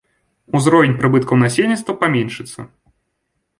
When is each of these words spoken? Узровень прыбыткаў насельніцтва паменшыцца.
Узровень 0.59 0.95
прыбыткаў 1.01 1.37
насельніцтва 1.43 1.97
паменшыцца. 2.01 2.59